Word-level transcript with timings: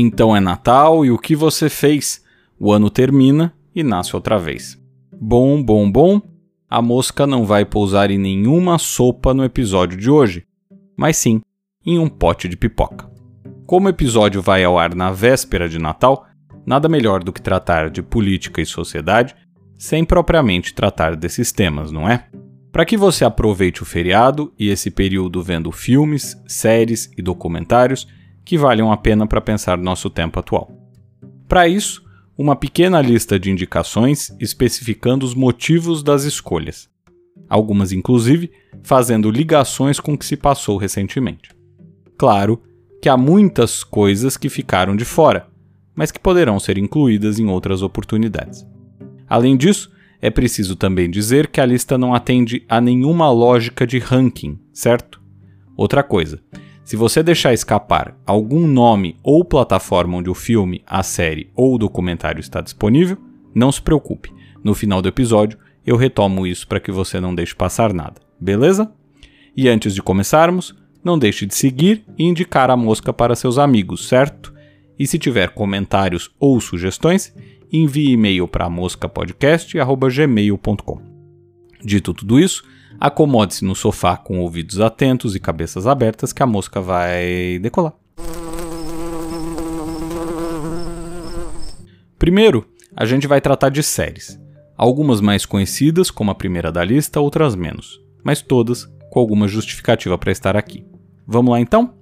Então 0.00 0.34
é 0.34 0.40
Natal 0.40 1.04
e 1.04 1.10
o 1.10 1.18
que 1.18 1.36
você 1.36 1.68
fez? 1.68 2.24
O 2.58 2.72
ano 2.72 2.88
termina 2.88 3.52
e 3.74 3.82
nasce 3.82 4.16
outra 4.16 4.38
vez. 4.38 4.80
Bom, 5.12 5.62
bom, 5.62 5.92
bom. 5.92 6.22
A 6.70 6.80
mosca 6.80 7.26
não 7.26 7.44
vai 7.44 7.66
pousar 7.66 8.10
em 8.10 8.16
nenhuma 8.16 8.78
sopa 8.78 9.34
no 9.34 9.44
episódio 9.44 9.98
de 9.98 10.10
hoje, 10.10 10.46
mas 10.96 11.18
sim 11.18 11.42
em 11.84 11.98
um 11.98 12.08
pote 12.08 12.48
de 12.48 12.56
pipoca. 12.56 13.10
Como 13.66 13.88
o 13.88 13.90
episódio 13.90 14.40
vai 14.40 14.64
ao 14.64 14.78
ar 14.78 14.94
na 14.94 15.10
véspera 15.10 15.68
de 15.68 15.78
Natal, 15.78 16.24
nada 16.64 16.88
melhor 16.88 17.22
do 17.22 17.30
que 17.30 17.42
tratar 17.42 17.90
de 17.90 18.02
política 18.02 18.62
e 18.62 18.66
sociedade 18.66 19.36
sem 19.76 20.02
propriamente 20.02 20.72
tratar 20.72 21.14
desses 21.14 21.52
temas, 21.52 21.92
não 21.92 22.08
é? 22.08 22.26
Para 22.72 22.86
que 22.86 22.96
você 22.96 23.22
aproveite 23.22 23.82
o 23.82 23.86
feriado 23.86 24.50
e 24.58 24.70
esse 24.70 24.90
período 24.90 25.42
vendo 25.42 25.70
filmes, 25.70 26.42
séries 26.46 27.10
e 27.18 27.20
documentários 27.20 28.06
que 28.44 28.58
valham 28.58 28.90
a 28.90 28.96
pena 28.96 29.26
para 29.26 29.40
pensar 29.40 29.78
no 29.78 29.84
nosso 29.84 30.10
tempo 30.10 30.38
atual. 30.38 30.70
Para 31.48 31.68
isso, 31.68 32.04
uma 32.36 32.56
pequena 32.56 33.00
lista 33.02 33.38
de 33.38 33.50
indicações 33.50 34.34
especificando 34.40 35.26
os 35.26 35.34
motivos 35.34 36.02
das 36.02 36.24
escolhas, 36.24 36.88
algumas 37.48 37.92
inclusive 37.92 38.50
fazendo 38.82 39.30
ligações 39.30 40.00
com 40.00 40.14
o 40.14 40.18
que 40.18 40.24
se 40.24 40.36
passou 40.36 40.76
recentemente. 40.76 41.50
Claro 42.16 42.62
que 43.02 43.08
há 43.08 43.16
muitas 43.16 43.82
coisas 43.82 44.36
que 44.36 44.48
ficaram 44.48 44.94
de 44.94 45.04
fora, 45.04 45.48
mas 45.94 46.10
que 46.10 46.20
poderão 46.20 46.58
ser 46.58 46.78
incluídas 46.78 47.38
em 47.38 47.46
outras 47.46 47.82
oportunidades. 47.82 48.66
Além 49.28 49.56
disso, 49.56 49.90
é 50.20 50.30
preciso 50.30 50.76
também 50.76 51.10
dizer 51.10 51.46
que 51.48 51.60
a 51.60 51.66
lista 51.66 51.96
não 51.96 52.14
atende 52.14 52.64
a 52.68 52.80
nenhuma 52.80 53.30
lógica 53.30 53.86
de 53.86 53.98
ranking, 53.98 54.58
certo? 54.72 55.20
Outra 55.76 56.02
coisa, 56.02 56.40
se 56.90 56.96
você 56.96 57.22
deixar 57.22 57.54
escapar 57.54 58.18
algum 58.26 58.66
nome 58.66 59.14
ou 59.22 59.44
plataforma 59.44 60.16
onde 60.16 60.28
o 60.28 60.34
filme, 60.34 60.82
a 60.84 61.04
série 61.04 61.48
ou 61.54 61.76
o 61.76 61.78
documentário 61.78 62.40
está 62.40 62.60
disponível, 62.60 63.16
não 63.54 63.70
se 63.70 63.80
preocupe. 63.80 64.32
No 64.64 64.74
final 64.74 65.00
do 65.00 65.06
episódio, 65.06 65.56
eu 65.86 65.94
retomo 65.94 66.48
isso 66.48 66.66
para 66.66 66.80
que 66.80 66.90
você 66.90 67.20
não 67.20 67.32
deixe 67.32 67.54
passar 67.54 67.94
nada, 67.94 68.20
beleza? 68.40 68.92
E 69.56 69.68
antes 69.68 69.94
de 69.94 70.02
começarmos, 70.02 70.74
não 71.04 71.16
deixe 71.16 71.46
de 71.46 71.54
seguir 71.54 72.04
e 72.18 72.24
indicar 72.24 72.70
a 72.70 72.76
mosca 72.76 73.12
para 73.12 73.36
seus 73.36 73.56
amigos, 73.56 74.08
certo? 74.08 74.52
E 74.98 75.06
se 75.06 75.16
tiver 75.16 75.50
comentários 75.50 76.28
ou 76.40 76.60
sugestões, 76.60 77.32
envie 77.72 78.10
e-mail 78.10 78.48
para 78.48 78.68
moscapodcast.gmail.com. 78.68 81.00
Dito 81.84 82.12
tudo 82.12 82.40
isso, 82.40 82.64
acomode-se 82.98 83.64
no 83.64 83.74
sofá 83.74 84.16
com 84.16 84.40
ouvidos 84.40 84.80
atentos 84.80 85.34
e 85.34 85.40
cabeças 85.40 85.86
abertas 85.86 86.32
que 86.32 86.42
a 86.42 86.46
mosca 86.46 86.80
vai 86.80 87.58
decolar. 87.60 87.94
Primeiro, 92.18 92.66
a 92.94 93.06
gente 93.06 93.26
vai 93.26 93.40
tratar 93.40 93.70
de 93.70 93.82
séries. 93.82 94.38
Algumas 94.76 95.20
mais 95.20 95.46
conhecidas, 95.46 96.10
como 96.10 96.30
a 96.30 96.34
primeira 96.34 96.72
da 96.72 96.84
lista, 96.84 97.20
outras 97.20 97.54
menos, 97.54 98.00
mas 98.22 98.42
todas 98.42 98.86
com 99.10 99.18
alguma 99.18 99.48
justificativa 99.48 100.16
para 100.16 100.32
estar 100.32 100.56
aqui. 100.56 100.86
Vamos 101.26 101.50
lá 101.50 101.60
então? 101.60 101.94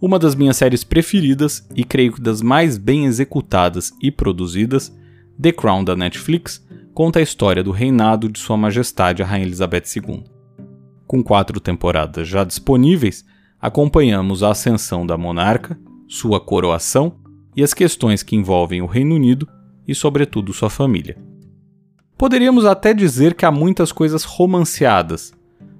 Uma 0.00 0.18
das 0.18 0.34
minhas 0.34 0.56
séries 0.56 0.84
preferidas 0.84 1.66
e 1.74 1.82
creio 1.82 2.12
que 2.12 2.20
das 2.20 2.42
mais 2.42 2.76
bem 2.76 3.06
executadas 3.06 3.92
e 4.02 4.10
produzidas, 4.10 4.94
The 5.40 5.52
Crown 5.52 5.82
da 5.82 5.96
Netflix, 5.96 6.64
conta 6.94 7.18
a 7.18 7.22
história 7.22 7.62
do 7.62 7.72
reinado 7.72 8.28
de 8.28 8.38
Sua 8.38 8.56
Majestade 8.56 9.20
a 9.20 9.26
Rainha 9.26 9.44
Elizabeth 9.44 9.82
II. 9.96 10.22
Com 11.06 11.24
quatro 11.24 11.58
temporadas 11.58 12.28
já 12.28 12.44
disponíveis, 12.44 13.24
acompanhamos 13.60 14.44
a 14.44 14.52
ascensão 14.52 15.04
da 15.04 15.18
monarca, 15.18 15.76
sua 16.06 16.40
coroação 16.40 17.16
e 17.56 17.64
as 17.64 17.74
questões 17.74 18.22
que 18.22 18.36
envolvem 18.36 18.80
o 18.80 18.86
Reino 18.86 19.16
Unido 19.16 19.48
e, 19.86 19.94
sobretudo, 19.94 20.52
sua 20.52 20.70
família. 20.70 21.18
Poderíamos 22.16 22.64
até 22.64 22.94
dizer 22.94 23.34
que 23.34 23.44
há 23.44 23.50
muitas 23.50 23.90
coisas 23.90 24.22
romanceadas, 24.22 25.34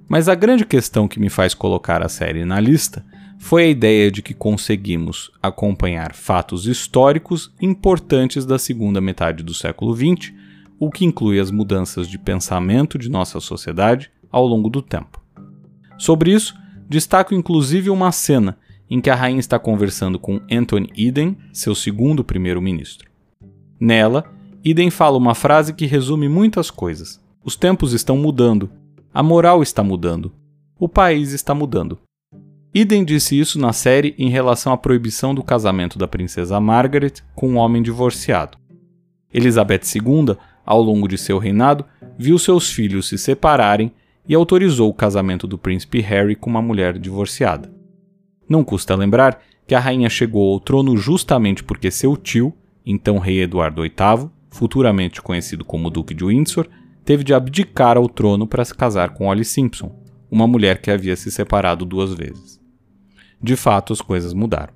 mas 0.09 0.27
a 0.27 0.35
grande 0.35 0.65
questão 0.65 1.07
que 1.07 1.19
me 1.19 1.29
faz 1.29 1.53
colocar 1.53 2.03
a 2.03 2.09
série 2.09 2.43
na 2.43 2.59
lista 2.59 3.05
foi 3.39 3.63
a 3.63 3.67
ideia 3.67 4.11
de 4.11 4.21
que 4.21 4.33
conseguimos 4.33 5.31
acompanhar 5.41 6.13
fatos 6.13 6.67
históricos 6.67 7.53
importantes 7.61 8.45
da 8.45 8.59
segunda 8.59 8.99
metade 8.99 9.43
do 9.43 9.53
século 9.53 9.95
XX, 9.95 10.33
o 10.79 10.89
que 10.89 11.05
inclui 11.05 11.39
as 11.39 11.51
mudanças 11.51 12.07
de 12.07 12.17
pensamento 12.17 12.97
de 12.97 13.09
nossa 13.09 13.39
sociedade 13.39 14.11
ao 14.31 14.45
longo 14.45 14.69
do 14.69 14.81
tempo. 14.81 15.21
Sobre 15.97 16.31
isso, 16.31 16.55
destaco 16.89 17.33
inclusive 17.33 17.89
uma 17.89 18.11
cena 18.11 18.57
em 18.89 19.01
que 19.01 19.09
a 19.09 19.15
rainha 19.15 19.39
está 19.39 19.57
conversando 19.57 20.19
com 20.19 20.41
Anthony 20.51 20.91
Eden, 20.95 21.37
seu 21.51 21.73
segundo 21.73 22.23
primeiro-ministro. 22.23 23.09
Nela, 23.79 24.25
Eden 24.63 24.89
fala 24.89 25.17
uma 25.17 25.33
frase 25.33 25.73
que 25.73 25.85
resume 25.85 26.27
muitas 26.27 26.69
coisas. 26.69 27.19
Os 27.43 27.55
tempos 27.55 27.93
estão 27.93 28.17
mudando, 28.17 28.69
a 29.13 29.23
moral 29.23 29.63
está 29.63 29.83
mudando, 29.83 30.31
o 30.79 30.89
país 30.89 31.31
está 31.31 31.53
mudando. 31.53 31.97
Idem 32.73 33.05
disse 33.05 33.39
isso 33.39 33.57
na 33.57 33.71
série 33.71 34.13
em 34.17 34.29
relação 34.29 34.73
à 34.73 34.77
proibição 34.77 35.33
do 35.33 35.41
casamento 35.41 35.97
da 35.97 36.09
princesa 36.09 36.59
Margaret 36.59 37.13
com 37.33 37.51
um 37.51 37.55
homem 37.55 37.81
divorciado. 37.81 38.57
Elizabeth 39.33 39.83
II, 39.95 40.35
ao 40.65 40.81
longo 40.81 41.07
de 41.07 41.17
seu 41.17 41.37
reinado, 41.37 41.85
viu 42.17 42.39
seus 42.39 42.71
filhos 42.71 43.07
se 43.07 43.17
separarem 43.17 43.91
e 44.27 44.33
autorizou 44.33 44.89
o 44.89 44.93
casamento 44.93 45.45
do 45.45 45.57
príncipe 45.57 46.01
Harry 46.01 46.35
com 46.35 46.49
uma 46.49 46.61
mulher 46.61 46.97
divorciada. 46.97 47.71
Não 48.49 48.63
custa 48.63 48.95
lembrar 48.95 49.41
que 49.67 49.75
a 49.75 49.79
rainha 49.79 50.09
chegou 50.09 50.53
ao 50.53 50.59
trono 50.59 50.97
justamente 50.97 51.63
porque 51.63 51.91
seu 51.91 52.17
tio, 52.17 52.53
então 52.85 53.19
rei 53.19 53.41
Eduardo 53.41 53.81
VIII, 53.81 54.29
futuramente 54.49 55.21
conhecido 55.21 55.63
como 55.63 55.89
Duque 55.89 56.13
de 56.13 56.25
Windsor, 56.25 56.67
teve 57.03 57.23
de 57.23 57.33
abdicar 57.33 57.97
ao 57.97 58.09
trono 58.09 58.47
para 58.47 58.65
se 58.65 58.73
casar 58.73 59.11
com 59.11 59.25
Holly 59.25 59.45
Simpson, 59.45 59.91
uma 60.29 60.47
mulher 60.47 60.81
que 60.81 60.89
havia 60.89 61.15
se 61.15 61.31
separado 61.31 61.85
duas 61.85 62.13
vezes 62.13 62.65
de 63.45 63.55
fato 63.55 63.93
as 63.93 64.01
coisas 64.01 64.33
mudaram. 64.33 64.73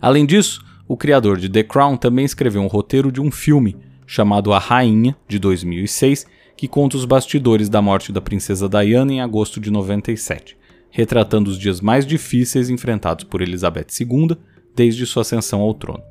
Além 0.00 0.26
disso, 0.26 0.64
o 0.86 0.96
criador 0.96 1.38
de 1.38 1.48
The 1.48 1.62
Crown 1.62 1.96
também 1.96 2.24
escreveu 2.24 2.60
um 2.60 2.66
roteiro 2.66 3.10
de 3.10 3.20
um 3.20 3.30
filme 3.30 3.76
chamado 4.06 4.52
A 4.52 4.58
Rainha, 4.58 5.16
de 5.28 5.38
2006, 5.38 6.26
que 6.56 6.68
conta 6.68 6.96
os 6.96 7.04
bastidores 7.04 7.68
da 7.68 7.82
morte 7.82 8.12
da 8.12 8.20
princesa 8.20 8.68
Diana 8.68 9.12
em 9.12 9.20
agosto 9.20 9.60
de 9.60 9.70
97, 9.70 10.56
retratando 10.90 11.50
os 11.50 11.58
dias 11.58 11.80
mais 11.80 12.06
difíceis 12.06 12.70
enfrentados 12.70 13.24
por 13.24 13.40
Elizabeth 13.42 13.86
II 14.00 14.36
desde 14.74 15.06
sua 15.06 15.22
ascensão 15.22 15.60
ao 15.60 15.74
trono. 15.74 16.02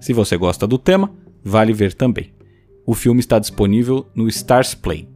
Se 0.00 0.12
você 0.12 0.36
gosta 0.36 0.66
do 0.66 0.78
tema, 0.78 1.12
vale 1.44 1.72
ver 1.72 1.94
também. 1.94 2.32
O 2.86 2.94
filme 2.94 3.20
está 3.20 3.38
disponível 3.38 4.06
no 4.14 4.26
Stars 4.28 4.74
Play. 4.74 5.08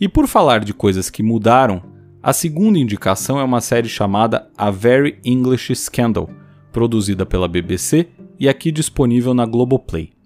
E 0.00 0.08
por 0.08 0.26
falar 0.26 0.60
de 0.60 0.74
coisas 0.74 1.10
que 1.10 1.22
mudaram, 1.22 1.82
a 2.22 2.32
segunda 2.32 2.78
indicação 2.78 3.38
é 3.38 3.44
uma 3.44 3.60
série 3.60 3.88
chamada 3.88 4.50
A 4.56 4.70
Very 4.70 5.18
English 5.24 5.74
Scandal, 5.74 6.28
produzida 6.72 7.24
pela 7.24 7.48
BBC 7.48 8.08
e 8.38 8.48
aqui 8.48 8.70
disponível 8.70 9.32
na 9.32 9.46
Globoplay. 9.46 10.17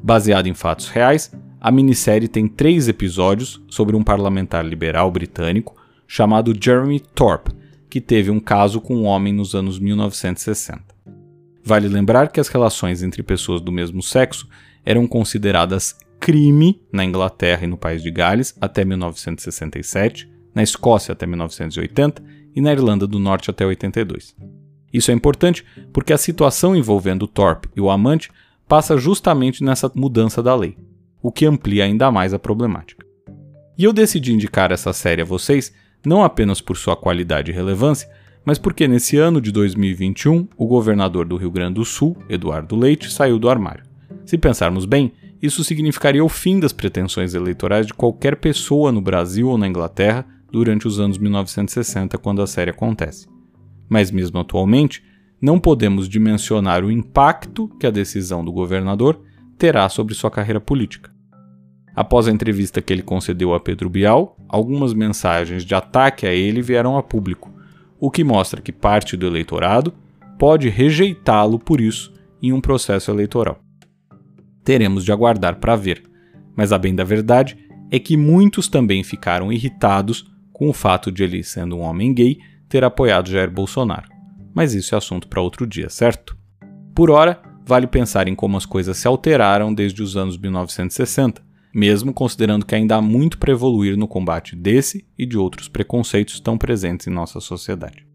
Baseada 0.00 0.48
em 0.48 0.54
fatos 0.54 0.88
reais, 0.88 1.32
a 1.60 1.70
minissérie 1.70 2.28
tem 2.28 2.46
três 2.46 2.88
episódios 2.88 3.62
sobre 3.68 3.96
um 3.96 4.04
parlamentar 4.04 4.64
liberal 4.64 5.10
britânico 5.10 5.76
chamado 6.06 6.54
Jeremy 6.58 7.00
Thorpe, 7.00 7.52
que 7.88 8.00
teve 8.00 8.30
um 8.30 8.38
caso 8.38 8.80
com 8.80 8.94
um 8.96 9.04
homem 9.04 9.32
nos 9.32 9.54
anos 9.54 9.78
1960. 9.78 10.82
Vale 11.64 11.88
lembrar 11.88 12.30
que 12.30 12.40
as 12.40 12.48
relações 12.48 13.02
entre 13.02 13.22
pessoas 13.22 13.60
do 13.60 13.72
mesmo 13.72 14.02
sexo 14.02 14.48
eram 14.84 15.06
consideradas 15.06 15.96
crime 16.18 16.80
na 16.92 17.04
Inglaterra 17.04 17.64
e 17.64 17.68
no 17.68 17.76
país 17.76 18.02
de 18.02 18.10
Gales 18.10 18.56
até 18.60 18.84
1967 18.84 20.32
na 20.54 20.62
Escócia 20.62 21.12
até 21.12 21.26
1980 21.26 22.22
e 22.54 22.60
na 22.60 22.72
Irlanda 22.72 23.06
do 23.06 23.18
Norte 23.18 23.50
até 23.50 23.64
82. 23.64 24.36
Isso 24.92 25.10
é 25.10 25.14
importante 25.14 25.64
porque 25.92 26.12
a 26.12 26.18
situação 26.18 26.76
envolvendo 26.76 27.26
Thorpe 27.26 27.68
e 27.74 27.80
o 27.80 27.90
amante 27.90 28.30
passa 28.72 28.96
justamente 28.96 29.62
nessa 29.62 29.92
mudança 29.94 30.42
da 30.42 30.56
lei, 30.56 30.78
o 31.22 31.30
que 31.30 31.44
amplia 31.44 31.84
ainda 31.84 32.10
mais 32.10 32.32
a 32.32 32.38
problemática. 32.38 33.04
E 33.76 33.84
eu 33.84 33.92
decidi 33.92 34.32
indicar 34.32 34.72
essa 34.72 34.94
série 34.94 35.20
a 35.20 35.26
vocês 35.26 35.74
não 36.06 36.24
apenas 36.24 36.62
por 36.62 36.74
sua 36.78 36.96
qualidade 36.96 37.50
e 37.50 37.54
relevância, 37.54 38.08
mas 38.46 38.56
porque 38.56 38.88
nesse 38.88 39.18
ano 39.18 39.42
de 39.42 39.52
2021 39.52 40.48
o 40.56 40.66
governador 40.66 41.26
do 41.26 41.36
Rio 41.36 41.50
Grande 41.50 41.74
do 41.74 41.84
Sul, 41.84 42.16
Eduardo 42.30 42.74
Leite, 42.74 43.12
saiu 43.12 43.38
do 43.38 43.50
armário. 43.50 43.84
Se 44.24 44.38
pensarmos 44.38 44.86
bem, 44.86 45.12
isso 45.42 45.62
significaria 45.62 46.24
o 46.24 46.28
fim 46.30 46.58
das 46.58 46.72
pretensões 46.72 47.34
eleitorais 47.34 47.86
de 47.86 47.92
qualquer 47.92 48.36
pessoa 48.36 48.90
no 48.90 49.02
Brasil 49.02 49.50
ou 49.50 49.58
na 49.58 49.68
Inglaterra 49.68 50.24
durante 50.50 50.88
os 50.88 50.98
anos 50.98 51.18
1960, 51.18 52.16
quando 52.16 52.40
a 52.40 52.46
série 52.46 52.70
acontece. 52.70 53.28
Mas, 53.86 54.10
mesmo 54.10 54.38
atualmente, 54.38 55.04
não 55.42 55.58
podemos 55.58 56.08
dimensionar 56.08 56.84
o 56.84 56.90
impacto 56.90 57.66
que 57.80 57.86
a 57.88 57.90
decisão 57.90 58.44
do 58.44 58.52
governador 58.52 59.20
terá 59.58 59.88
sobre 59.88 60.14
sua 60.14 60.30
carreira 60.30 60.60
política. 60.60 61.10
Após 61.96 62.28
a 62.28 62.30
entrevista 62.30 62.80
que 62.80 62.92
ele 62.92 63.02
concedeu 63.02 63.52
a 63.52 63.58
Pedro 63.58 63.90
Bial, 63.90 64.36
algumas 64.48 64.94
mensagens 64.94 65.64
de 65.64 65.74
ataque 65.74 66.26
a 66.26 66.32
ele 66.32 66.62
vieram 66.62 66.96
a 66.96 67.02
público, 67.02 67.50
o 67.98 68.08
que 68.08 68.22
mostra 68.22 68.62
que 68.62 68.70
parte 68.70 69.16
do 69.16 69.26
eleitorado 69.26 69.92
pode 70.38 70.68
rejeitá-lo 70.68 71.58
por 71.58 71.80
isso 71.80 72.14
em 72.40 72.52
um 72.52 72.60
processo 72.60 73.10
eleitoral. 73.10 73.58
Teremos 74.62 75.04
de 75.04 75.10
aguardar 75.10 75.56
para 75.56 75.74
ver, 75.74 76.04
mas 76.56 76.72
a 76.72 76.78
bem 76.78 76.94
da 76.94 77.02
verdade 77.04 77.58
é 77.90 77.98
que 77.98 78.16
muitos 78.16 78.68
também 78.68 79.02
ficaram 79.02 79.52
irritados 79.52 80.24
com 80.52 80.68
o 80.68 80.72
fato 80.72 81.10
de 81.10 81.24
ele, 81.24 81.42
sendo 81.42 81.76
um 81.76 81.80
homem 81.80 82.14
gay, 82.14 82.38
ter 82.68 82.84
apoiado 82.84 83.28
Jair 83.28 83.50
Bolsonaro. 83.50 84.11
Mas 84.54 84.74
isso 84.74 84.94
é 84.94 84.98
assunto 84.98 85.28
para 85.28 85.40
outro 85.40 85.66
dia, 85.66 85.88
certo? 85.88 86.36
Por 86.94 87.10
ora, 87.10 87.40
vale 87.64 87.86
pensar 87.86 88.28
em 88.28 88.34
como 88.34 88.56
as 88.56 88.66
coisas 88.66 88.96
se 88.96 89.08
alteraram 89.08 89.72
desde 89.72 90.02
os 90.02 90.16
anos 90.16 90.36
1960, 90.36 91.42
mesmo 91.74 92.12
considerando 92.12 92.66
que 92.66 92.74
ainda 92.74 92.96
há 92.96 93.02
muito 93.02 93.38
para 93.38 93.52
evoluir 93.52 93.96
no 93.96 94.06
combate 94.06 94.54
desse 94.54 95.06
e 95.18 95.24
de 95.24 95.38
outros 95.38 95.68
preconceitos 95.68 96.38
tão 96.38 96.58
presentes 96.58 97.06
em 97.06 97.10
nossa 97.10 97.40
sociedade. 97.40 98.06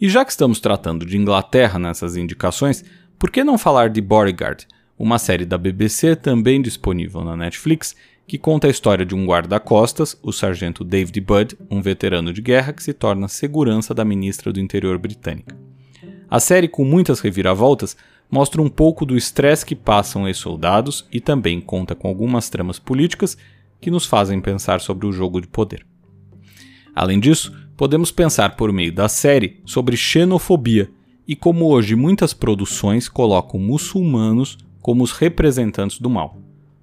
E 0.00 0.08
já 0.08 0.24
que 0.24 0.30
estamos 0.30 0.60
tratando 0.60 1.04
de 1.06 1.16
Inglaterra 1.16 1.78
nessas 1.78 2.16
indicações, 2.16 2.84
por 3.18 3.30
que 3.30 3.42
não 3.42 3.58
falar 3.58 3.88
de 3.88 4.00
Bodyguard, 4.00 4.66
uma 4.98 5.18
série 5.18 5.44
da 5.44 5.58
BBC 5.58 6.14
também 6.14 6.62
disponível 6.62 7.24
na 7.24 7.36
Netflix, 7.36 7.96
que 8.26 8.38
conta 8.38 8.66
a 8.66 8.70
história 8.70 9.04
de 9.04 9.14
um 9.14 9.26
guarda-costas, 9.26 10.18
o 10.22 10.32
sargento 10.32 10.82
David 10.82 11.20
Budd, 11.20 11.58
um 11.70 11.82
veterano 11.82 12.32
de 12.32 12.40
guerra 12.40 12.72
que 12.72 12.82
se 12.82 12.92
torna 12.92 13.28
segurança 13.28 13.94
da 13.94 14.04
ministra 14.04 14.52
do 14.52 14.60
Interior 14.60 14.98
britânica. 14.98 15.56
A 16.30 16.40
série, 16.40 16.66
com 16.66 16.84
muitas 16.84 17.20
reviravoltas, 17.20 17.96
mostra 18.30 18.62
um 18.62 18.68
pouco 18.68 19.04
do 19.04 19.16
estresse 19.16 19.64
que 19.64 19.76
passam 19.76 20.24
os 20.24 20.38
soldados 20.38 21.06
e 21.12 21.20
também 21.20 21.60
conta 21.60 21.94
com 21.94 22.08
algumas 22.08 22.48
tramas 22.48 22.78
políticas 22.78 23.36
que 23.80 23.90
nos 23.90 24.06
fazem 24.06 24.40
pensar 24.40 24.80
sobre 24.80 25.06
o 25.06 25.12
jogo 25.12 25.40
de 25.40 25.46
poder. 25.46 25.86
Além 26.94 27.20
disso, 27.20 27.54
podemos 27.76 28.10
pensar 28.10 28.56
por 28.56 28.72
meio 28.72 28.92
da 28.92 29.08
série 29.08 29.60
sobre 29.66 29.96
xenofobia 29.96 30.90
e 31.28 31.36
como 31.36 31.66
hoje 31.66 31.94
muitas 31.94 32.32
produções 32.32 33.08
colocam 33.08 33.60
muçulmanos 33.60 34.58
como 34.80 35.02
os 35.02 35.12
representantes 35.12 35.98
do 35.98 36.08
mal, 36.10 36.38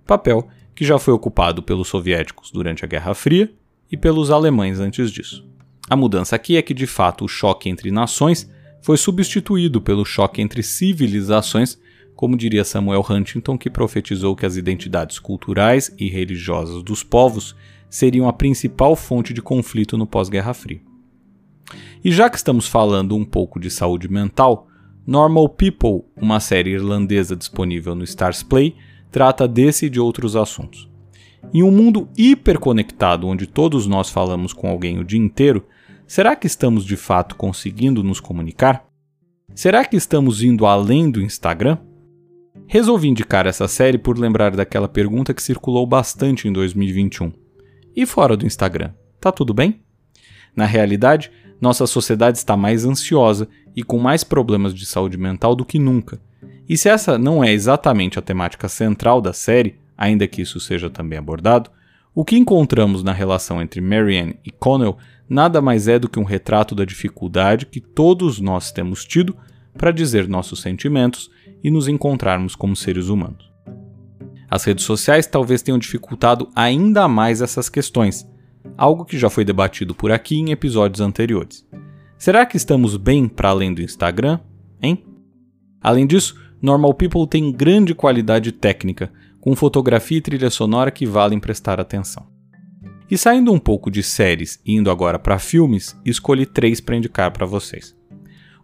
papel 0.06 0.48
que 0.76 0.86
já 0.86 0.98
foi 0.98 1.14
ocupado 1.14 1.62
pelos 1.62 1.88
soviéticos 1.88 2.52
durante 2.52 2.84
a 2.84 2.88
Guerra 2.88 3.14
Fria 3.14 3.52
e 3.92 3.98
pelos 3.98 4.32
alemães 4.32 4.80
antes 4.80 5.12
disso. 5.12 5.46
A 5.90 5.96
mudança 5.96 6.36
aqui 6.36 6.56
é 6.56 6.62
que 6.62 6.74
de 6.74 6.88
fato 6.88 7.26
o 7.26 7.28
choque 7.28 7.70
entre 7.70 7.92
nações 7.92 8.50
foi 8.82 8.98
substituído 8.98 9.82
pelo 9.82 10.06
choque 10.06 10.42
entre 10.42 10.64
civilizações, 10.64 11.80
como 12.16 12.38
diria 12.38 12.64
Samuel 12.64 13.06
Huntington, 13.08 13.58
que 13.58 13.70
profetizou 13.70 14.36
que 14.36 14.46
as 14.46 14.56
identidades 14.56 15.20
culturais 15.20 15.94
e 15.98 16.10
religiosas 16.10 16.82
dos 16.82 17.04
povos 17.04 17.56
seriam 17.90 18.28
a 18.28 18.34
principal 18.34 18.96
fonte 18.96 19.34
de 19.34 19.42
conflito 19.42 19.98
no 19.98 20.08
pós-Guerra 20.08 20.54
Fria. 20.54 20.82
E 22.04 22.12
já 22.12 22.30
que 22.30 22.38
estamos 22.38 22.68
falando 22.68 23.16
um 23.16 23.26
pouco 23.26 23.60
de 23.60 23.70
saúde 23.70 24.10
mental, 24.10 24.68
Normal 25.06 25.50
People, 25.50 26.06
uma 26.16 26.40
série 26.40 26.72
irlandesa 26.72 27.36
disponível 27.36 27.96
no 27.96 28.04
Stars 28.04 28.44
Play, 28.44 28.76
trata 29.12 29.48
desse 29.48 29.88
e 29.88 29.90
de 29.90 30.00
outros 30.00 30.36
assuntos. 30.36 30.90
Em 31.54 31.64
um 31.64 31.72
mundo 31.72 32.08
hiperconectado 32.18 33.28
onde 33.28 33.46
todos 33.46 33.88
nós 33.88 34.10
falamos 34.10 34.54
com 34.54 34.70
alguém 34.70 35.00
o 35.00 35.04
dia 35.04 35.20
inteiro, 35.20 35.66
Será 36.12 36.36
que 36.36 36.46
estamos 36.46 36.84
de 36.84 36.98
fato 36.98 37.38
conseguindo 37.38 38.04
nos 38.04 38.20
comunicar? 38.20 38.84
Será 39.56 39.86
que 39.86 39.96
estamos 39.96 40.44
indo 40.44 40.66
além 40.66 41.10
do 41.10 41.22
Instagram? 41.22 41.78
Resolvi 42.68 43.08
indicar 43.08 43.48
essa 43.48 43.66
série 43.66 43.98
por 43.98 44.20
lembrar 44.20 44.54
daquela 44.54 44.90
pergunta 44.90 45.34
que 45.34 45.42
circulou 45.42 45.88
bastante 45.88 46.50
em 46.50 46.52
2021. 46.52 47.32
E 47.96 48.06
fora 48.06 48.36
do 48.36 48.46
Instagram, 48.46 48.92
tá 49.22 49.32
tudo 49.32 49.54
bem? 49.54 49.84
Na 50.54 50.66
realidade, 50.66 51.32
nossa 51.62 51.88
sociedade 51.88 52.40
está 52.40 52.58
mais 52.58 52.84
ansiosa 52.84 53.48
e 53.74 53.82
com 53.82 53.98
mais 53.98 54.22
problemas 54.22 54.74
de 54.74 54.86
saúde 54.86 55.18
mental 55.18 55.56
do 55.56 55.64
que 55.64 55.80
nunca. 55.80 56.20
E 56.72 56.78
se 56.78 56.88
essa 56.88 57.18
não 57.18 57.44
é 57.44 57.52
exatamente 57.52 58.18
a 58.18 58.22
temática 58.22 58.70
central 58.70 59.20
da 59.20 59.34
série, 59.34 59.76
ainda 59.98 60.26
que 60.26 60.42
isso 60.42 60.58
seja 60.58 60.90
também 60.90 61.20
abordado, 61.20 61.70
o 62.16 62.24
que 62.24 62.38
encontramos 62.38 63.04
na 63.04 63.12
relação 63.12 63.62
entre 63.62 63.82
Marianne 63.82 64.40
e 64.46 64.52
Connell 64.52 64.98
nada 65.28 65.62
mais 65.62 65.90
é 65.90 66.00
do 66.00 66.08
que 66.08 66.18
um 66.18 66.24
retrato 66.24 66.74
da 66.74 66.86
dificuldade 66.86 67.66
que 67.66 67.82
todos 67.82 68.40
nós 68.40 68.72
temos 68.72 69.04
tido 69.04 69.36
para 69.74 69.92
dizer 69.92 70.30
nossos 70.30 70.62
sentimentos 70.62 71.30
e 71.62 71.70
nos 71.70 71.90
encontrarmos 71.90 72.56
como 72.56 72.74
seres 72.74 73.10
humanos. 73.10 73.52
As 74.50 74.64
redes 74.64 74.86
sociais 74.86 75.28
talvez 75.28 75.62
tenham 75.62 75.78
dificultado 75.78 76.48
ainda 76.56 77.06
mais 77.06 77.42
essas 77.42 77.68
questões, 77.68 78.26
algo 78.78 79.04
que 79.04 79.18
já 79.20 79.30
foi 79.30 79.44
debatido 79.44 79.94
por 79.94 80.10
aqui 80.10 80.38
em 80.38 80.52
episódios 80.52 81.02
anteriores. 81.02 81.68
Será 82.18 82.46
que 82.46 82.56
estamos 82.56 82.96
bem 82.96 83.28
para 83.28 83.50
além 83.50 83.74
do 83.74 83.82
Instagram, 83.82 84.40
hein? 84.82 85.04
Além 85.82 86.08
disso, 86.08 86.40
Normal 86.62 86.94
People 86.94 87.28
tem 87.28 87.52
grande 87.52 87.96
qualidade 87.96 88.52
técnica, 88.52 89.12
com 89.40 89.56
fotografia 89.56 90.20
e 90.20 90.22
trilha 90.22 90.50
sonora 90.50 90.92
que 90.92 91.06
valem 91.06 91.40
prestar 91.40 91.80
atenção. 91.80 92.28
E 93.10 93.18
saindo 93.18 93.52
um 93.52 93.60
pouco 93.60 93.90
de 93.90 94.04
séries 94.04 94.62
e 94.66 94.76
indo 94.76 94.92
agora 94.92 95.18
para 95.18 95.40
filmes, 95.40 96.00
escolhi 96.06 96.46
três 96.46 96.80
para 96.80 96.96
indicar 96.96 97.32
para 97.32 97.46
vocês. 97.46 97.96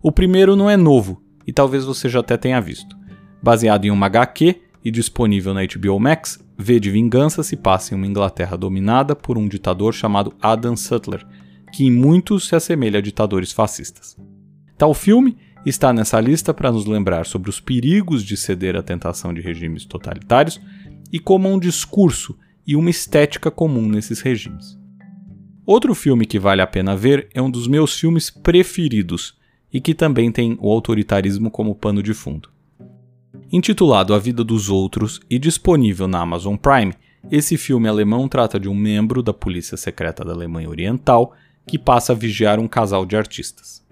O 0.02 0.12
primeiro 0.12 0.56
não 0.56 0.70
é 0.70 0.78
novo 0.78 1.22
e 1.46 1.52
talvez 1.52 1.84
você 1.84 2.08
já 2.08 2.20
até 2.20 2.38
tenha 2.38 2.62
visto. 2.62 2.96
Baseado 3.42 3.86
em 3.86 3.92
uma 3.92 4.06
HQ 4.06 4.62
e 4.86 4.92
disponível 4.92 5.54
na 5.54 5.66
HBO 5.66 6.00
Max, 6.00 6.40
V 6.58 6.80
de 6.80 6.92
Vingança 6.92 7.44
se 7.44 7.58
passa 7.58 7.94
em 7.94 7.98
uma 7.98 8.08
Inglaterra 8.08 8.56
dominada 8.56 9.16
por 9.16 9.38
um 9.38 9.48
ditador 9.48 9.94
chamado 9.94 10.34
Adam 10.42 10.78
Sutler, 10.78 11.26
que 11.74 11.86
em 11.86 11.92
muitos 11.92 12.48
se 12.48 12.56
assemelha 12.56 13.00
a 13.00 13.02
ditadores 13.02 13.52
fascistas. 13.52 14.16
Tal 14.78 14.94
filme 14.94 15.36
está 15.66 15.92
nessa 15.92 16.20
lista 16.20 16.54
para 16.54 16.72
nos 16.72 16.86
lembrar 16.86 17.26
sobre 17.26 17.50
os 17.50 17.60
perigos 17.60 18.24
de 18.24 18.38
ceder 18.38 18.76
à 18.76 18.84
tentação 18.84 19.34
de 19.34 19.42
regimes 19.42 19.86
totalitários 19.86 20.60
e 21.12 21.20
como 21.20 21.50
um 21.50 21.60
discurso 21.60 22.38
e 22.66 22.76
uma 22.76 22.90
estética 22.90 23.50
comum 23.50 23.88
nesses 23.88 24.22
regimes. 24.22 24.78
Outro 25.66 25.94
filme 25.94 26.26
que 26.26 26.40
vale 26.40 26.62
a 26.62 26.68
pena 26.68 26.96
ver 26.96 27.28
é 27.34 27.42
um 27.42 27.52
dos 27.52 27.68
meus 27.68 27.98
filmes 27.98 28.30
preferidos 28.30 29.38
e 29.72 29.82
que 29.82 29.94
também 29.94 30.32
tem 30.32 30.58
o 30.62 30.72
autoritarismo 30.72 31.52
como 31.52 31.76
pano 31.76 32.02
de 32.02 32.14
fundo. 32.14 32.50
Intitulado 33.52 34.14
A 34.14 34.20
Vida 34.20 34.44
dos 34.44 34.70
Outros 34.70 35.20
e 35.30 35.38
disponível 35.38 36.08
na 36.08 36.20
Amazon 36.20 36.56
Prime, 36.56 36.94
esse 37.30 37.58
filme 37.58 37.88
alemão 37.88 38.28
trata 38.28 38.60
de 38.60 38.70
um 38.70 38.76
membro 38.76 39.22
da 39.22 39.34
polícia 39.34 39.76
secreta 39.76 40.24
da 40.24 40.32
Alemanha 40.32 40.70
Oriental 40.70 41.34
que 41.68 41.78
passa 41.78 42.14
a 42.14 42.16
vigiar 42.16 42.60
um 42.60 42.68
casal 42.68 43.06
de 43.06 43.18
artistas. 43.18 43.86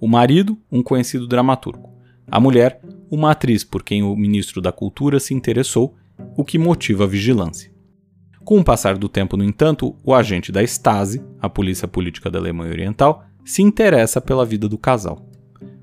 O 0.00 0.06
marido, 0.06 0.56
um 0.70 0.82
conhecido 0.82 1.26
dramaturgo. 1.26 1.90
A 2.30 2.38
mulher, 2.38 2.80
uma 3.10 3.32
atriz 3.32 3.64
por 3.64 3.82
quem 3.82 4.02
o 4.02 4.14
ministro 4.14 4.60
da 4.60 4.70
Cultura 4.70 5.18
se 5.18 5.34
interessou, 5.34 5.96
o 6.36 6.44
que 6.44 6.58
motiva 6.58 7.04
a 7.04 7.06
vigilância. 7.06 7.72
Com 8.44 8.58
o 8.60 8.64
passar 8.64 8.96
do 8.96 9.08
tempo, 9.08 9.36
no 9.36 9.44
entanto, 9.44 9.96
o 10.04 10.14
agente 10.14 10.52
da 10.52 10.62
Stasi, 10.62 11.22
a 11.40 11.48
polícia 11.48 11.88
política 11.88 12.30
da 12.30 12.38
Alemanha 12.38 12.72
Oriental, 12.72 13.24
se 13.44 13.60
interessa 13.60 14.20
pela 14.20 14.46
vida 14.46 14.68
do 14.68 14.78
casal. 14.78 15.28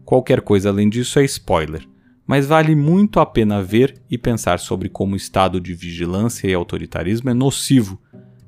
Qualquer 0.04 0.42
coisa 0.42 0.70
além 0.70 0.90
disso 0.90 1.20
é 1.20 1.26
spoiler, 1.26 1.88
mas 2.26 2.48
vale 2.48 2.76
muito 2.76 3.20
a 3.20 3.26
pena 3.26 3.62
ver 3.62 4.02
e 4.10 4.18
pensar 4.18 4.60
sobre 4.60 4.88
como 4.88 5.14
o 5.14 5.18
estado 5.18 5.60
de 5.60 5.74
vigilância 5.74 6.48
e 6.48 6.54
autoritarismo 6.54 7.30
é 7.30 7.34
nocivo, 7.34 8.00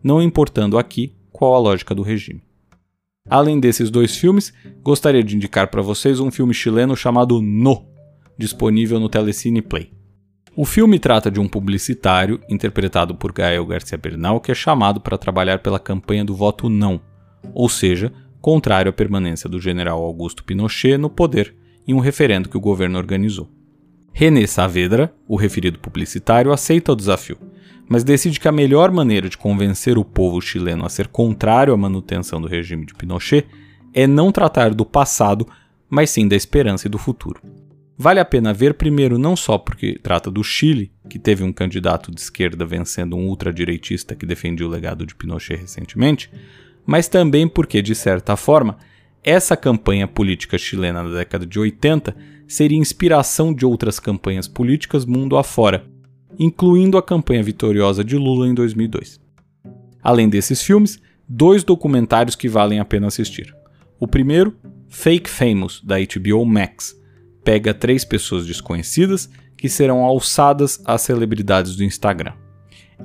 não 0.03 0.21
importando 0.21 0.77
aqui 0.77 1.15
qual 1.31 1.53
a 1.55 1.59
lógica 1.59 1.93
do 1.93 2.01
regime. 2.01 2.46
Além 3.29 3.59
desses 3.59 3.89
dois 3.89 4.15
filmes, 4.15 4.53
gostaria 4.81 5.23
de 5.23 5.35
indicar 5.35 5.67
para 5.67 5.81
vocês 5.81 6.19
um 6.19 6.31
filme 6.31 6.53
chileno 6.53 6.95
chamado 6.95 7.41
No, 7.41 7.85
disponível 8.37 8.99
no 8.99 9.09
Telecine 9.09 9.61
Play. 9.61 9.91
O 10.55 10.65
filme 10.65 10.97
trata 10.97 11.29
de 11.29 11.39
um 11.39 11.47
publicitário, 11.47 12.39
interpretado 12.49 13.13
por 13.13 13.31
Gael 13.31 13.65
Garcia 13.65 13.97
Bernal, 13.97 14.39
que 14.39 14.51
é 14.51 14.55
chamado 14.55 14.99
para 14.99 15.17
trabalhar 15.17 15.59
pela 15.59 15.79
campanha 15.79 16.25
do 16.25 16.35
voto 16.35 16.67
não, 16.69 16.99
ou 17.53 17.69
seja, 17.69 18.11
contrário 18.41 18.89
à 18.89 18.93
permanência 18.93 19.49
do 19.49 19.59
general 19.59 20.01
Augusto 20.01 20.43
Pinochet 20.43 20.97
no 20.97 21.09
poder 21.09 21.55
em 21.87 21.93
um 21.93 21.99
referendo 21.99 22.49
que 22.49 22.57
o 22.57 22.61
governo 22.61 22.97
organizou. 22.97 23.49
René 24.11 24.47
Saavedra, 24.47 25.13
o 25.27 25.35
referido 25.35 25.77
publicitário, 25.79 26.51
aceita 26.51 26.91
o 26.91 26.95
desafio, 26.95 27.37
mas 27.87 28.03
decide 28.03 28.39
que 28.39 28.47
a 28.47 28.51
melhor 28.51 28.91
maneira 28.91 29.29
de 29.29 29.37
convencer 29.37 29.97
o 29.97 30.05
povo 30.05 30.41
chileno 30.41 30.85
a 30.85 30.89
ser 30.89 31.07
contrário 31.07 31.73
à 31.73 31.77
manutenção 31.77 32.41
do 32.41 32.47
regime 32.47 32.85
de 32.85 32.93
Pinochet 32.93 33.47
é 33.93 34.05
não 34.05 34.31
tratar 34.31 34.73
do 34.73 34.85
passado, 34.85 35.47
mas 35.89 36.09
sim 36.09 36.27
da 36.27 36.35
esperança 36.35 36.87
e 36.87 36.89
do 36.89 36.97
futuro. 36.97 37.41
Vale 37.97 38.19
a 38.19 38.25
pena 38.25 38.53
ver 38.53 38.75
primeiro 38.75 39.17
não 39.17 39.35
só 39.35 39.57
porque 39.57 39.97
trata 40.03 40.29
do 40.29 40.43
Chile, 40.43 40.91
que 41.09 41.17
teve 41.17 41.43
um 41.43 41.51
candidato 41.51 42.11
de 42.11 42.21
esquerda 42.21 42.65
vencendo 42.65 43.15
um 43.15 43.27
ultradireitista 43.27 44.13
que 44.13 44.25
defendia 44.25 44.67
o 44.67 44.69
legado 44.69 45.05
de 45.05 45.15
Pinochet 45.15 45.55
recentemente, 45.55 46.29
mas 46.85 47.07
também 47.07 47.47
porque, 47.47 47.81
de 47.81 47.95
certa 47.95 48.35
forma, 48.35 48.77
essa 49.23 49.57
campanha 49.57 50.07
política 50.07 50.57
chilena 50.57 51.03
da 51.03 51.17
década 51.17 51.45
de 51.45 51.59
80 51.59 52.15
seria 52.47 52.77
inspiração 52.77 53.53
de 53.53 53.65
outras 53.65 53.99
campanhas 53.99 54.47
políticas 54.47 55.03
mundo 55.03 55.35
afora, 55.35 55.83
incluindo 56.37 56.97
a 56.97 57.03
campanha 57.03 57.43
vitoriosa 57.43 58.03
de 58.03 58.17
Lula 58.17 58.47
em 58.47 58.53
2002. 58.53 59.19
Além 60.01 60.29
desses 60.29 60.61
filmes, 60.61 60.99
dois 61.27 61.63
documentários 61.63 62.35
que 62.35 62.47
valem 62.47 62.79
a 62.79 62.85
pena 62.85 63.07
assistir. 63.07 63.53
O 63.99 64.07
primeiro, 64.07 64.55
Fake 64.87 65.29
Famous, 65.29 65.81
da 65.83 65.95
HBO 65.97 66.45
Max, 66.45 66.95
pega 67.43 67.73
três 67.73 68.05
pessoas 68.05 68.45
desconhecidas 68.45 69.29
que 69.57 69.67
serão 69.67 70.03
alçadas 70.03 70.81
às 70.85 71.01
celebridades 71.01 71.75
do 71.75 71.83
Instagram. 71.83 72.33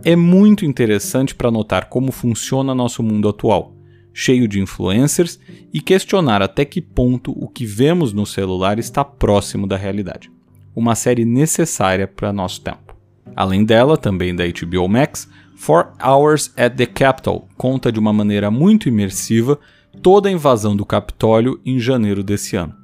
É 0.05 0.15
muito 0.15 0.65
interessante 0.65 1.35
para 1.35 1.51
notar 1.51 1.89
como 1.89 2.13
funciona 2.13 2.75
nosso 2.75 3.03
mundo 3.03 3.29
atual, 3.29 3.75
cheio 4.13 4.47
de 4.47 4.61
influencers, 4.61 5.39
e 5.73 5.81
questionar 5.81 6.43
até 6.43 6.65
que 6.65 6.81
ponto 6.81 7.33
o 7.33 7.49
que 7.49 7.65
vemos 7.65 8.13
no 8.13 8.27
celular 8.27 8.79
está 8.79 9.05
próximo 9.05 9.67
da 9.67 9.77
realidade. 9.77 10.31
Uma 10.75 10.95
série 10.95 11.25
necessária 11.25 12.07
para 12.07 12.33
nosso 12.33 12.61
tempo. 12.61 12.92
Além 13.35 13.65
dela, 13.65 13.97
também 13.97 14.35
da 14.35 14.45
HBO 14.45 14.89
Max, 14.89 15.29
Four 15.57 15.93
Hours 16.05 16.53
at 16.57 16.75
the 16.75 16.87
Capitol 16.87 17.49
conta 17.57 17.93
de 17.93 17.99
uma 17.99 18.13
maneira 18.13 18.51
muito 18.51 18.89
imersiva 18.89 19.59
toda 20.03 20.29
a 20.29 20.33
invasão 20.33 20.75
do 20.75 20.85
Capitólio 20.85 21.61
em 21.65 21.79
janeiro 21.79 22.23
desse 22.23 22.57
ano. 22.57 22.75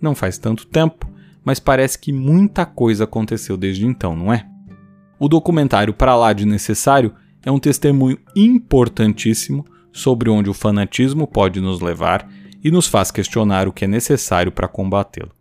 Não 0.00 0.14
faz 0.14 0.38
tanto 0.38 0.66
tempo, 0.66 1.10
mas 1.44 1.58
parece 1.58 1.98
que 1.98 2.12
muita 2.12 2.64
coisa 2.64 3.04
aconteceu 3.04 3.56
desde 3.56 3.86
então, 3.86 4.14
não 4.14 4.32
é? 4.32 4.46
O 5.18 5.28
documentário 5.28 5.92
Pra 5.92 6.14
Lá 6.16 6.32
de 6.32 6.46
Necessário 6.46 7.14
é 7.44 7.50
um 7.50 7.58
testemunho 7.58 8.18
importantíssimo 8.34 9.64
sobre 9.92 10.30
onde 10.30 10.48
o 10.48 10.54
fanatismo 10.54 11.26
pode 11.26 11.60
nos 11.60 11.80
levar 11.80 12.28
e 12.62 12.70
nos 12.70 12.86
faz 12.86 13.10
questionar 13.10 13.66
o 13.66 13.72
que 13.72 13.84
é 13.84 13.88
necessário 13.88 14.52
para 14.52 14.68
combatê-lo. 14.68 15.32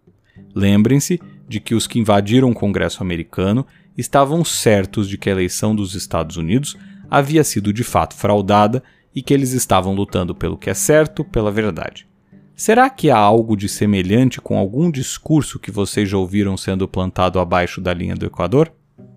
Lembrem-se 0.56 1.20
de 1.48 1.60
que 1.60 1.76
os 1.76 1.86
que 1.88 2.00
invadiram 2.00 2.50
o 2.50 2.56
Congresso 2.56 3.04
americano 3.04 3.66
estavam 4.00 4.44
certos 4.44 5.08
de 5.08 5.18
que 5.18 5.30
a 5.30 5.34
eleição 5.34 5.76
dos 5.76 5.96
Estados 5.96 6.38
Unidos 6.38 6.78
havia 7.10 7.44
sido 7.44 7.74
de 7.74 7.84
fato 7.84 8.16
fraudada 8.16 8.84
e 9.14 9.22
que 9.22 9.34
eles 9.34 9.52
estavam 9.52 9.94
lutando 9.94 10.36
pelo 10.36 10.58
que 10.58 10.70
é 10.70 10.74
certo, 10.74 11.24
pela 11.24 11.52
verdade. 11.52 12.08
Será 12.56 12.90
que 12.90 13.10
há 13.10 13.18
algo 13.18 13.56
de 13.56 13.70
semelhante 13.70 14.42
com 14.42 14.58
algum 14.58 14.92
discurso 14.92 15.60
que 15.60 15.72
vocês 15.72 16.10
já 16.10 16.18
ouviram 16.18 16.58
sendo 16.58 16.88
plantado 16.88 17.40
abaixo 17.40 17.80
da 17.80 17.94
linha 17.94 18.16
do 18.16 18.26
Equador? 18.26 18.72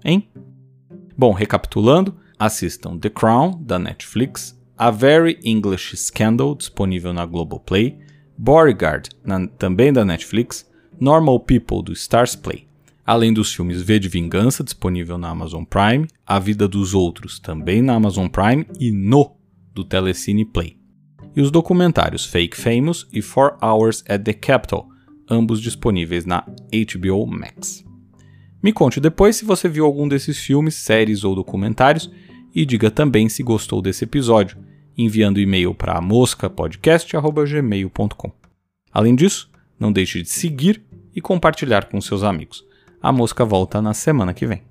Hein? 0.04 0.28
Bom, 1.16 1.32
recapitulando, 1.32 2.16
assistam 2.38 2.98
The 2.98 3.10
Crown, 3.10 3.60
da 3.60 3.78
Netflix, 3.78 4.58
A 4.78 4.90
Very 4.90 5.38
English 5.44 5.96
Scandal, 5.96 6.54
disponível 6.54 7.12
na 7.12 7.26
Globoplay, 7.26 7.98
Bodyguard, 8.38 9.10
na, 9.24 9.46
também 9.46 9.92
da 9.92 10.04
Netflix, 10.04 10.68
Normal 10.98 11.40
People, 11.40 11.82
do 11.82 11.92
Stars 11.92 12.36
Play. 12.36 12.66
Além 13.04 13.32
dos 13.32 13.52
filmes 13.52 13.82
V 13.82 13.98
de 13.98 14.08
Vingança, 14.08 14.62
disponível 14.62 15.18
na 15.18 15.28
Amazon 15.28 15.64
Prime, 15.64 16.06
A 16.26 16.38
Vida 16.38 16.68
dos 16.68 16.94
Outros, 16.94 17.38
também 17.38 17.82
na 17.82 17.94
Amazon 17.94 18.28
Prime, 18.28 18.66
e 18.78 18.92
No, 18.92 19.36
do 19.74 19.84
Telecine 19.84 20.44
Play 20.44 20.82
e 21.34 21.40
os 21.40 21.50
documentários 21.50 22.26
Fake 22.26 22.54
Famous 22.56 23.08
e 23.12 23.20
Four 23.22 23.56
Hours 23.62 24.04
at 24.08 24.22
the 24.22 24.32
Capitol, 24.32 24.88
ambos 25.28 25.60
disponíveis 25.60 26.24
na 26.24 26.40
HBO 26.40 27.26
Max. 27.26 27.84
Me 28.62 28.72
conte 28.72 29.00
depois 29.00 29.34
se 29.36 29.44
você 29.44 29.68
viu 29.68 29.84
algum 29.84 30.06
desses 30.06 30.38
filmes, 30.38 30.74
séries 30.74 31.24
ou 31.24 31.34
documentários 31.34 32.08
e 32.54 32.64
diga 32.64 32.88
também 32.90 33.28
se 33.28 33.42
gostou 33.42 33.82
desse 33.82 34.04
episódio, 34.04 34.56
enviando 34.96 35.40
e-mail 35.40 35.74
para 35.74 36.00
moscapodcast.gmail.com. 36.00 38.32
Além 38.92 39.16
disso, 39.16 39.50
não 39.80 39.90
deixe 39.90 40.22
de 40.22 40.28
seguir 40.28 40.84
e 41.14 41.20
compartilhar 41.20 41.86
com 41.86 42.00
seus 42.00 42.22
amigos. 42.22 42.64
A 43.02 43.10
Mosca 43.10 43.44
volta 43.44 43.82
na 43.82 43.94
semana 43.94 44.32
que 44.32 44.46
vem. 44.46 44.62